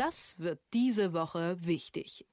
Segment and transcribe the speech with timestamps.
[0.00, 2.24] Das wird diese Woche wichtig.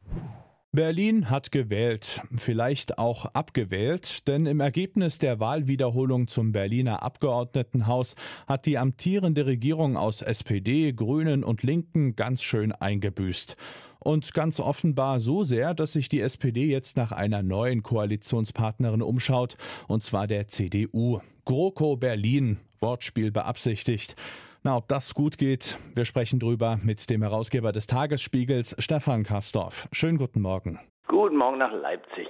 [0.71, 8.15] Berlin hat gewählt, vielleicht auch abgewählt, denn im Ergebnis der Wahlwiederholung zum Berliner Abgeordnetenhaus
[8.47, 13.57] hat die amtierende Regierung aus SPD, Grünen und Linken ganz schön eingebüßt.
[13.99, 19.57] Und ganz offenbar so sehr, dass sich die SPD jetzt nach einer neuen Koalitionspartnerin umschaut,
[19.89, 21.19] und zwar der CDU.
[21.43, 24.15] GroKo Berlin, Wortspiel beabsichtigt.
[24.63, 29.87] Na, ob das gut geht, wir sprechen drüber mit dem Herausgeber des Tagesspiegels, Stefan Kastorf.
[29.91, 30.79] Schönen guten Morgen.
[31.07, 32.27] Guten Morgen nach Leipzig.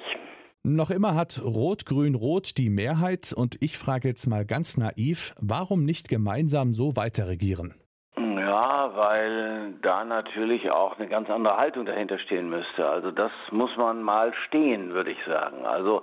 [0.64, 6.10] Noch immer hat Rot-Grün-Rot die Mehrheit und ich frage jetzt mal ganz naiv, warum nicht
[6.10, 7.74] gemeinsam so weiter regieren?
[8.18, 12.86] Ja, weil da natürlich auch eine ganz andere Haltung dahinter stehen müsste.
[12.86, 15.66] Also das muss man mal stehen, würde ich sagen.
[15.66, 16.02] Also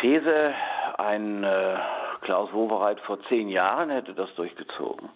[0.00, 0.52] These,
[0.98, 1.76] ein äh,
[2.20, 5.08] Klaus Wowereit vor zehn Jahren hätte das durchgezogen.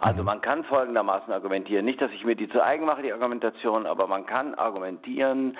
[0.00, 0.26] Also mhm.
[0.26, 4.06] man kann folgendermaßen argumentieren, nicht, dass ich mir die zu eigen mache, die Argumentation, aber
[4.06, 5.56] man kann argumentieren,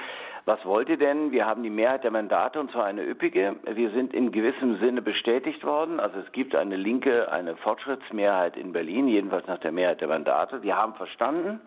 [0.47, 1.33] was wollt ihr denn?
[1.33, 3.57] Wir haben die Mehrheit der Mandate und zwar eine üppige.
[3.65, 6.01] Wir sind in gewissem Sinne bestätigt worden.
[6.01, 10.61] Also es gibt eine linke, eine Fortschrittsmehrheit in Berlin, jedenfalls nach der Mehrheit der Mandate.
[10.61, 11.61] Die haben verstanden,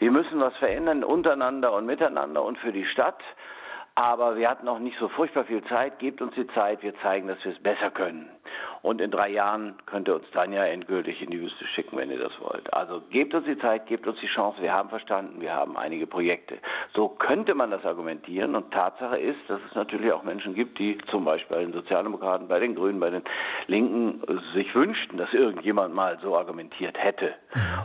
[0.00, 3.22] wir müssen was verändern untereinander und miteinander und für die Stadt.
[3.94, 5.98] Aber wir hatten auch nicht so furchtbar viel Zeit.
[5.98, 8.28] Gebt uns die Zeit, wir zeigen, dass wir es besser können.
[8.82, 12.10] Und in drei Jahren könnt ihr uns dann ja endgültig in die Wüste schicken, wenn
[12.10, 12.72] ihr das wollt.
[12.72, 14.62] Also gebt uns die Zeit, gebt uns die Chance.
[14.62, 16.58] Wir haben verstanden, wir haben einige Projekte.
[16.94, 18.54] So könnte man das argumentieren.
[18.54, 22.48] Und Tatsache ist, dass es natürlich auch Menschen gibt, die zum Beispiel bei den Sozialdemokraten,
[22.48, 23.22] bei den Grünen, bei den
[23.66, 24.22] Linken
[24.54, 27.34] sich wünschten, dass irgendjemand mal so argumentiert hätte.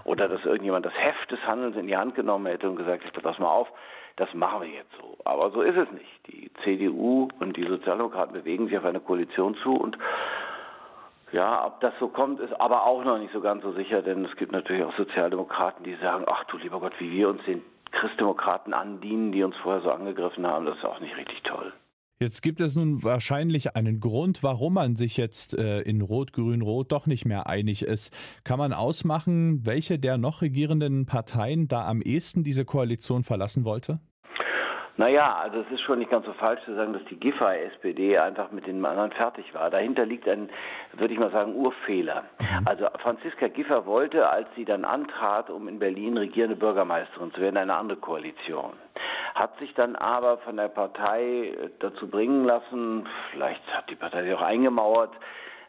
[0.06, 3.22] Oder dass irgendjemand das Heft des Handelns in die Hand genommen hätte und gesagt hätte,
[3.22, 3.68] pass mal auf,
[4.18, 5.18] das machen wir jetzt so.
[5.26, 6.28] Aber so ist es nicht.
[6.28, 9.98] Die CDU und die Sozialdemokraten bewegen sich auf eine Koalition zu und
[11.36, 14.24] ja, ob das so kommt, ist aber auch noch nicht so ganz so sicher, denn
[14.24, 17.62] es gibt natürlich auch Sozialdemokraten, die sagen, ach du lieber Gott, wie wir uns den
[17.92, 21.74] Christdemokraten andienen, die uns vorher so angegriffen haben, das ist auch nicht richtig toll.
[22.22, 26.62] Jetzt gibt es nun wahrscheinlich einen Grund, warum man sich jetzt äh, in Rot, Grün,
[26.62, 28.16] Rot doch nicht mehr einig ist.
[28.46, 34.00] Kann man ausmachen, welche der noch regierenden Parteien da am ehesten diese Koalition verlassen wollte?
[34.98, 38.52] Naja, also es ist schon nicht ganz so falsch zu sagen, dass die Giffey-SPD einfach
[38.52, 39.70] mit den anderen fertig war.
[39.70, 40.50] Dahinter liegt ein,
[40.94, 42.24] würde ich mal sagen, Urfehler.
[42.40, 42.66] Mhm.
[42.66, 47.58] Also Franziska Giffey wollte, als sie dann antrat, um in Berlin regierende Bürgermeisterin zu werden,
[47.58, 48.72] eine andere Koalition.
[49.34, 54.24] Hat sich dann aber von der Partei äh, dazu bringen lassen, vielleicht hat die Partei
[54.24, 55.12] sich auch eingemauert,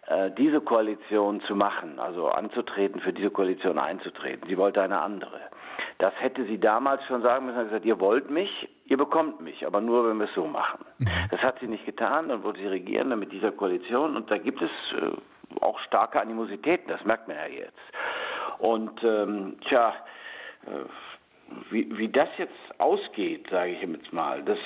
[0.07, 4.49] äh, diese Koalition zu machen, also anzutreten, für diese Koalition einzutreten.
[4.49, 5.41] Sie wollte eine andere.
[5.99, 9.67] Das hätte sie damals schon sagen müssen, hat gesagt, ihr wollt mich, ihr bekommt mich,
[9.67, 10.85] aber nur, wenn wir es so machen.
[10.99, 11.09] Mhm.
[11.31, 14.63] Das hat sie nicht getan, dann wurde sie regieren mit dieser Koalition und da gibt
[14.63, 17.79] es äh, auch starke Animositäten, das merkt man ja jetzt.
[18.59, 19.95] Und ähm, tja,
[20.67, 20.71] äh,
[21.71, 24.59] wie, wie das jetzt ausgeht, sage ich jetzt mal, das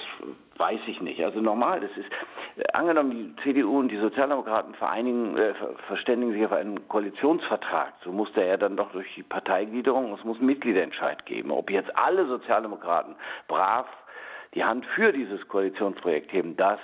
[0.57, 1.23] weiß ich nicht.
[1.25, 2.09] Also normal, das ist
[2.57, 5.55] äh, angenommen, die CDU und die Sozialdemokraten vereinigen, äh,
[5.87, 7.95] verständigen sich auf einen Koalitionsvertrag.
[8.05, 11.51] So muss der ja dann doch durch die Parteigliederung, es muss einen Mitgliederentscheid geben.
[11.51, 13.17] Ob jetzt alle Sozialdemokraten
[13.49, 13.87] brav
[14.55, 16.81] die Hand für dieses Koalitionsprojekt heben, das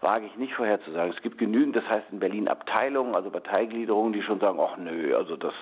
[0.00, 1.12] wage ich nicht vorherzusagen.
[1.14, 5.14] Es gibt genügend, das heißt in Berlin Abteilungen, also Parteigliederungen, die schon sagen, ach nö,
[5.14, 5.52] also das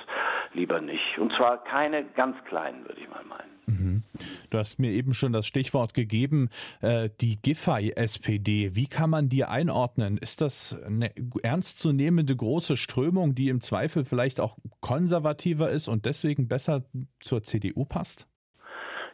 [0.52, 1.18] lieber nicht.
[1.18, 3.58] Und zwar keine ganz kleinen, würde ich mal meinen.
[3.66, 4.02] Mhm.
[4.50, 8.76] Du hast mir eben schon das Stichwort gegeben, äh, die Giffey-SPD.
[8.76, 10.18] Wie kann man die einordnen?
[10.18, 11.10] Ist das eine
[11.42, 16.84] ernstzunehmende große Strömung, die im Zweifel vielleicht auch konservativer ist und deswegen besser
[17.20, 18.28] zur CDU passt?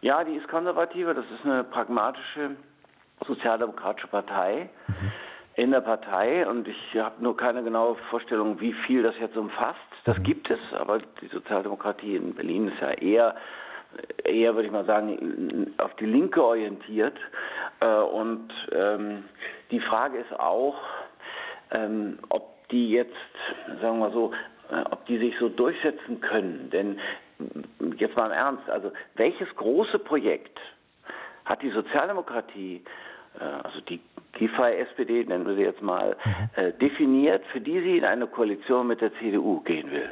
[0.04, 1.14] Ja, die ist konservativer.
[1.14, 2.56] Das ist eine pragmatische
[3.26, 4.68] sozialdemokratische Partei.
[4.86, 5.12] Mhm.
[5.54, 9.78] In der Partei und ich habe nur keine genaue Vorstellung, wie viel das jetzt umfasst.
[10.04, 10.24] Das mhm.
[10.24, 13.34] gibt es, aber die Sozialdemokratie in Berlin ist ja eher
[14.24, 17.16] eher, würde ich mal sagen, auf die Linke orientiert.
[17.80, 19.24] Äh, und ähm,
[19.70, 20.76] die Frage ist auch,
[21.70, 23.14] ähm, ob die jetzt,
[23.80, 24.32] sagen wir mal so,
[24.90, 26.70] ob die sich so durchsetzen können.
[26.70, 26.98] Denn
[27.96, 30.58] jetzt mal im Ernst, also welches große Projekt
[31.44, 32.82] hat die Sozialdemokratie,
[33.38, 34.00] äh, also die
[34.32, 36.78] Giffey-SPD, nennen wir sie jetzt mal, mhm.
[36.80, 40.10] definiert, für die sie in eine Koalition mit der CDU gehen will?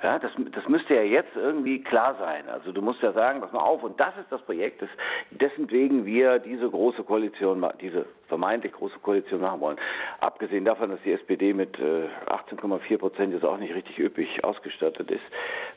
[0.00, 2.48] Ja, das, das müsste ja jetzt irgendwie klar sein.
[2.48, 4.88] Also du musst ja sagen, pass mal auf, und das ist das Projekt, des,
[5.32, 9.76] dessen wegen wir diese große Koalition, diese vermeintlich große Koalition machen wollen.
[10.20, 15.10] Abgesehen davon, dass die SPD mit äh, 18,4 Prozent jetzt auch nicht richtig üppig ausgestattet
[15.10, 15.24] ist,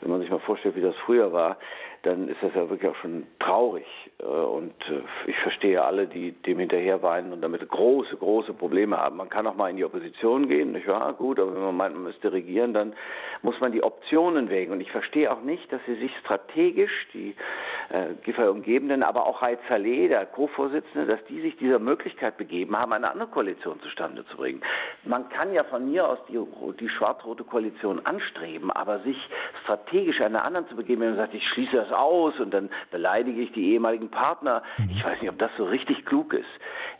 [0.02, 1.58] wenn man sich mal vorstellt, wie das früher war.
[2.04, 3.86] Dann ist das ja wirklich auch schon traurig.
[4.20, 8.98] Äh, und äh, ich verstehe alle, die dem hinterher weinen und damit große, große Probleme
[8.98, 9.18] haben.
[9.18, 11.14] Man kann auch mal in die Opposition gehen, nicht wahr?
[11.14, 12.94] Gut, aber wenn man meint, man müsste regieren, dann
[13.44, 14.72] muss man die Optionen wägen.
[14.72, 17.36] Und ich verstehe auch nicht, dass sie sich strategisch, die
[17.90, 22.94] äh, Giffey-Umgebenden, aber auch Heid Saleh, der Co-Vorsitzende, dass die sich dieser Möglichkeit begeben haben,
[22.94, 24.62] eine andere Koalition zustande zu bringen.
[25.04, 26.40] Man kann ja von mir aus die,
[26.80, 29.18] die schwarz-rote Koalition anstreben, aber sich
[29.64, 33.42] strategisch einer anderen zu begeben, wenn man sagt, ich schließe das aus und dann beleidige
[33.42, 34.90] ich die ehemaligen Partner, mhm.
[34.92, 36.50] ich weiß nicht, ob das so richtig klug ist.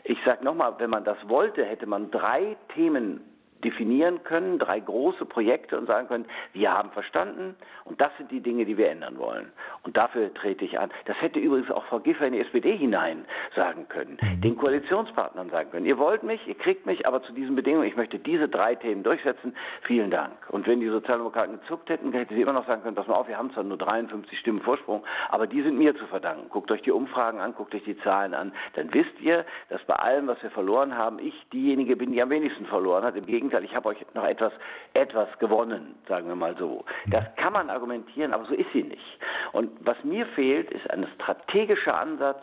[0.04, 3.20] Ich sage nochmal, wenn man das wollte, hätte man drei Themen
[3.64, 8.40] definieren können, drei große Projekte und sagen können, wir haben verstanden und das sind die
[8.40, 9.52] Dinge, die wir ändern wollen.
[9.84, 10.90] Und dafür trete ich an.
[11.06, 13.24] Das hätte übrigens auch Frau Giffer in die SPD hinein
[13.54, 14.40] sagen können, mhm.
[14.40, 17.96] den Koalitionspartnern sagen können, ihr wollt mich, ihr kriegt mich, aber zu diesen Bedingungen, ich
[17.96, 20.32] möchte diese drei Themen durchsetzen, vielen Dank.
[20.48, 23.28] Und wenn die Sozialdemokraten gezuckt hätten, hätte sie immer noch sagen können, pass mal auf,
[23.28, 26.48] wir haben zwar nur 53 Stimmen Vorsprung, aber die sind mir zu verdanken.
[26.48, 29.94] Guckt euch die Umfragen an, guckt euch die Zahlen an, dann wisst ihr, dass bei
[29.94, 33.16] allem, was wir verloren haben, ich diejenige bin, die am wenigsten verloren hat.
[33.16, 34.52] Im Gegenteil, Gegenteil, ich habe euch noch etwas,
[34.94, 36.84] etwas gewonnen, sagen wir mal so.
[37.08, 39.18] Das kann man argumentieren, aber so ist sie nicht.
[39.52, 42.40] Und was mir fehlt, ist ein strategischer Ansatz,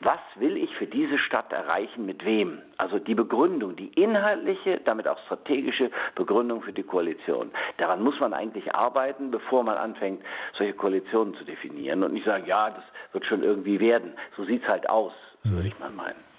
[0.00, 2.60] was will ich für diese Stadt erreichen, mit wem?
[2.78, 7.50] Also die Begründung, die inhaltliche, damit auch strategische Begründung für die Koalition.
[7.76, 10.22] Daran muss man eigentlich arbeiten, bevor man anfängt,
[10.58, 14.14] solche Koalitionen zu definieren und nicht sagen, ja, das wird schon irgendwie werden.
[14.36, 15.12] So sieht es halt aus,
[15.42, 15.68] würde mhm.
[15.68, 16.33] ich mal meinen.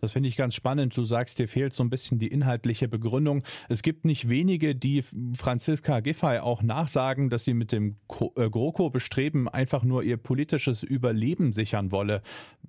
[0.00, 0.96] Das finde ich ganz spannend.
[0.96, 3.42] Du sagst, dir fehlt so ein bisschen die inhaltliche Begründung.
[3.68, 5.04] Es gibt nicht wenige, die
[5.36, 7.96] Franziska Giffey auch nachsagen, dass sie mit dem
[8.36, 12.22] äh, GroKo bestreben, einfach nur ihr politisches Überleben sichern wolle.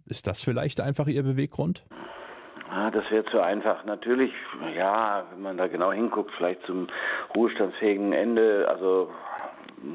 [0.06, 1.86] Ist das vielleicht einfach ihr Beweggrund?
[2.70, 3.84] Ah, das wäre zu einfach.
[3.84, 4.32] Natürlich,
[4.78, 6.88] ja, wenn man da genau hinguckt, vielleicht zum
[7.36, 9.10] ruhestandsfähigen Ende, also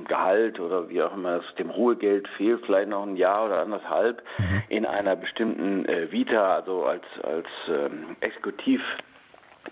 [0.09, 4.23] Gehalt oder wie auch immer es dem Ruhegeld fehlt, vielleicht noch ein Jahr oder anderthalb
[4.39, 4.63] mhm.
[4.69, 8.81] in einer bestimmten äh, Vita, also als als ähm, Exekutiv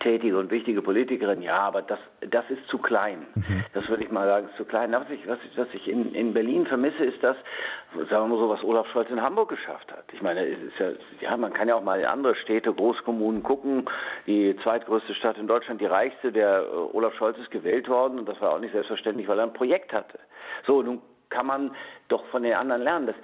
[0.01, 1.99] tätige und wichtige Politikerin, ja, aber das,
[2.29, 3.27] das ist zu klein.
[3.35, 3.65] Mhm.
[3.73, 4.93] Das würde ich mal sagen, ist zu klein.
[4.93, 7.37] Was ich, was ich, was ich in, in Berlin vermisse, ist das,
[8.11, 10.05] sagen wir mal so, was Olaf Scholz in Hamburg geschafft hat.
[10.13, 13.85] Ich meine, ist ja, ja, man kann ja auch mal in andere Städte, Großkommunen gucken.
[14.27, 18.29] Die zweitgrößte Stadt in Deutschland, die reichste, der äh, Olaf Scholz ist gewählt worden und
[18.29, 20.19] das war auch nicht selbstverständlich, weil er ein Projekt hatte.
[20.67, 21.01] So, nun
[21.35, 21.71] kann man
[22.09, 23.07] doch von den anderen lernen.
[23.07, 23.17] Das,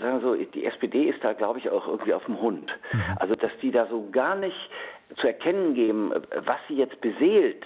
[0.00, 2.70] sagen wir so, die SPD ist da, glaube ich, auch irgendwie auf dem Hund.
[2.92, 3.02] Mhm.
[3.18, 4.56] Also, dass die da so gar nicht
[5.20, 6.12] zu erkennen geben,
[6.44, 7.64] was sie jetzt beseelt.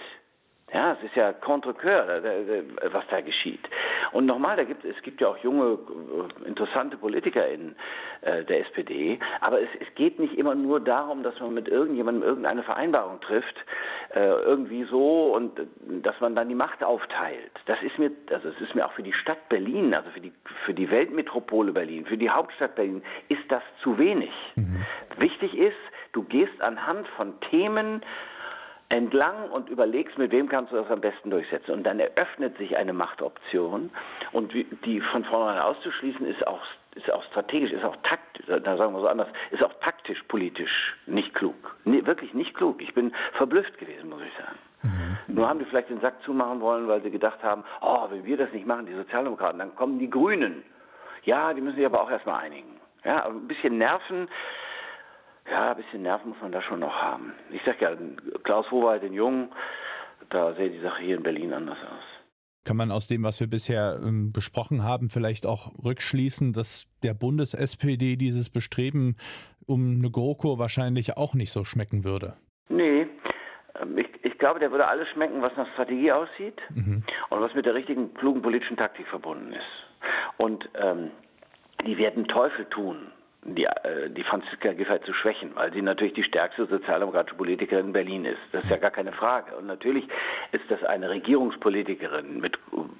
[0.73, 2.07] Ja, es ist ja contre cœur,
[2.93, 3.59] was da geschieht.
[4.13, 7.75] Und nochmal, da gibt, es gibt ja auch junge, äh, interessante Politiker in
[8.21, 12.23] äh, der SPD, aber es, es, geht nicht immer nur darum, dass man mit irgendjemandem
[12.23, 13.55] irgendeine Vereinbarung trifft,
[14.13, 15.65] äh, irgendwie so, und äh,
[16.01, 17.51] dass man dann die Macht aufteilt.
[17.65, 20.31] Das ist mir, also es ist mir auch für die Stadt Berlin, also für die,
[20.65, 24.31] für die Weltmetropole Berlin, für die Hauptstadt Berlin, ist das zu wenig.
[24.55, 24.85] Mhm.
[25.17, 25.75] Wichtig ist,
[26.11, 28.01] Du gehst anhand von Themen
[28.89, 31.71] entlang und überlegst, mit wem kannst du das am besten durchsetzen.
[31.71, 33.89] Und dann eröffnet sich eine Machtoption
[34.33, 36.61] und die von vornherein auszuschließen ist auch
[36.95, 40.93] ist auch strategisch, ist auch taktisch, da sagen wir so anders, ist auch taktisch, politisch
[41.05, 41.55] nicht klug.
[41.85, 42.81] Nee, wirklich nicht klug.
[42.81, 44.57] Ich bin verblüfft gewesen, muss ich sagen.
[44.83, 45.35] Mhm.
[45.35, 48.35] Nur haben die vielleicht den Sack zumachen wollen, weil sie gedacht haben, oh, wenn wir
[48.35, 50.63] das nicht machen, die Sozialdemokraten, dann kommen die Grünen.
[51.23, 52.79] Ja, die müssen sich aber auch erstmal einigen.
[53.05, 54.27] Ja, ein bisschen Nerven
[55.49, 57.33] ja, ein bisschen Nerven muss man da schon noch haben.
[57.51, 57.95] Ich sag ja,
[58.43, 59.51] Klaus Howald, den Jungen,
[60.29, 62.03] da sähe die Sache hier in Berlin anders aus.
[62.63, 67.15] Kann man aus dem, was wir bisher ähm, besprochen haben, vielleicht auch rückschließen, dass der
[67.15, 69.15] Bundes-SPD dieses Bestreben
[69.65, 72.35] um eine GroKo wahrscheinlich auch nicht so schmecken würde?
[72.69, 73.07] Nee,
[73.79, 77.03] ähm, ich, ich, glaube, der würde alles schmecken, was nach Strategie aussieht mhm.
[77.29, 80.37] und was mit der richtigen, klugen politischen Taktik verbunden ist.
[80.37, 81.09] Und ähm,
[81.85, 83.11] die werden Teufel tun,
[83.43, 87.93] die, äh, die Franziska Giffey zu schwächen, weil sie natürlich die stärkste sozialdemokratische Politikerin in
[87.93, 88.39] Berlin ist.
[88.51, 89.55] Das ist ja gar keine Frage.
[89.55, 90.07] Und natürlich
[90.51, 92.57] ist das eine Regierungspolitikerin mit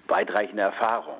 [0.07, 1.17] weitreichender Erfahrung.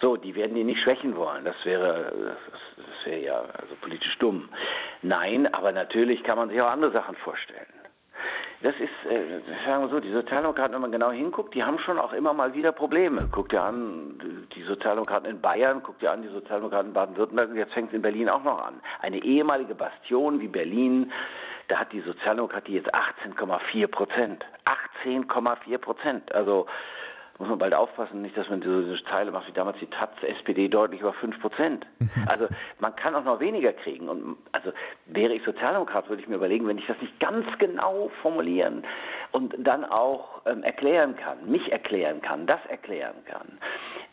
[0.00, 1.44] So, die werden die nicht schwächen wollen.
[1.44, 4.48] Das wäre, das, das wäre ja also politisch dumm.
[5.02, 7.77] Nein, aber natürlich kann man sich auch andere Sachen vorstellen
[8.60, 11.98] das ist, äh, sagen wir so, die Sozialdemokraten, wenn man genau hinguckt, die haben schon
[11.98, 13.28] auch immer mal wieder Probleme.
[13.30, 14.18] Guckt ja an,
[14.54, 18.02] die Sozialdemokraten in Bayern, guckt ja an, die Sozialdemokraten in Baden-Württemberg, jetzt fängt es in
[18.02, 18.80] Berlin auch noch an.
[19.00, 21.12] Eine ehemalige Bastion wie Berlin,
[21.68, 24.44] da hat die Sozialdemokratie jetzt 18,4 Prozent.
[25.04, 26.34] 18,4 Prozent.
[26.34, 26.66] Also
[27.38, 30.68] muss man bald aufpassen, nicht, dass man diese Teile macht wie damals die Taz, SPD
[30.68, 31.86] deutlich über 5 Prozent.
[32.26, 32.48] Also
[32.80, 34.08] man kann auch noch weniger kriegen.
[34.08, 34.72] Und also
[35.06, 38.84] wäre ich Sozialdemokrat, würde ich mir überlegen, wenn ich das nicht ganz genau formulieren
[39.32, 43.58] und dann auch ähm, erklären kann, mich erklären kann, das erklären kann,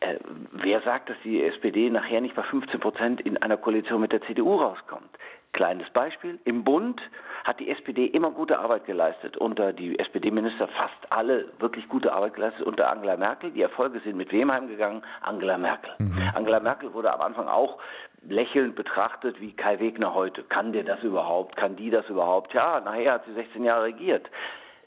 [0.05, 0.19] äh,
[0.51, 4.21] wer sagt, dass die SPD nachher nicht bei 15 Prozent in einer Koalition mit der
[4.21, 5.09] CDU rauskommt?
[5.53, 6.37] Kleines Beispiel.
[6.43, 7.01] Im Bund
[7.45, 9.37] hat die SPD immer gute Arbeit geleistet.
[9.37, 12.63] Unter die SPD-Minister fast alle wirklich gute Arbeit geleistet.
[12.65, 13.51] Unter Angela Merkel.
[13.51, 15.01] Die Erfolge sind mit wem heimgegangen?
[15.21, 15.91] Angela Merkel.
[15.99, 16.31] Mhm.
[16.33, 17.79] Angela Merkel wurde am Anfang auch
[18.27, 20.43] lächelnd betrachtet wie Kai Wegner heute.
[20.43, 21.55] Kann der das überhaupt?
[21.55, 22.53] Kann die das überhaupt?
[22.53, 24.29] Ja, nachher hat sie 16 Jahre regiert.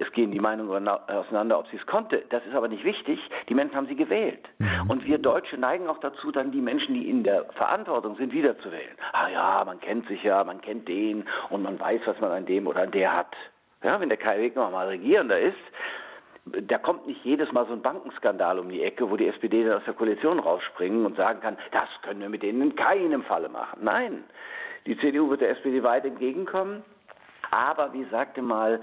[0.00, 2.22] Es gehen die Meinungen auseinander, ob sie es konnte.
[2.30, 3.18] Das ist aber nicht wichtig.
[3.48, 4.48] Die Menschen haben sie gewählt.
[4.58, 4.88] Mhm.
[4.88, 8.96] Und wir Deutsche neigen auch dazu, dann die Menschen, die in der Verantwortung sind, wiederzuwählen.
[9.12, 12.46] Ah ja, man kennt sich ja, man kennt den und man weiß, was man an
[12.46, 13.34] dem oder an der hat.
[13.82, 15.56] Ja, wenn der Kai Wegner mal regierender ist,
[16.46, 19.78] da kommt nicht jedes Mal so ein Bankenskandal um die Ecke, wo die SPD dann
[19.78, 23.48] aus der Koalition rausspringen und sagen kann, das können wir mit denen in keinem Falle
[23.48, 23.80] machen.
[23.82, 24.24] Nein,
[24.86, 26.84] die CDU wird der SPD weit entgegenkommen.
[27.50, 28.80] Aber wie sagte mal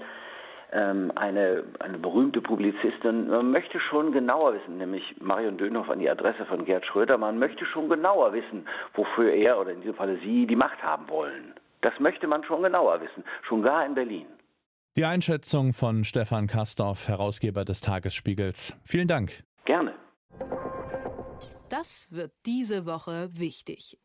[0.72, 6.10] ähm, eine, eine berühmte Publizistin, man möchte schon genauer wissen, nämlich Marion Dönhoff an die
[6.10, 10.18] Adresse von Gerd Schröder, man möchte schon genauer wissen, wofür er oder in diesem Falle
[10.18, 11.54] Sie die Macht haben wollen.
[11.82, 14.26] Das möchte man schon genauer wissen, schon gar in Berlin.
[14.96, 18.74] Die Einschätzung von Stefan Kastorf, Herausgeber des Tagesspiegels.
[18.84, 19.44] Vielen Dank.
[19.66, 19.94] Gerne.
[21.68, 23.98] Das wird diese Woche wichtig.